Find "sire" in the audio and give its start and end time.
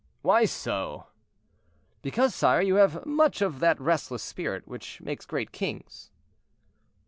2.33-2.59